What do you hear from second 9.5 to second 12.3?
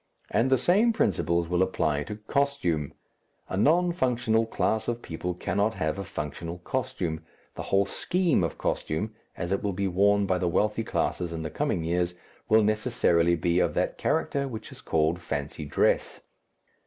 it will be worn by the wealthy classes in the coming years,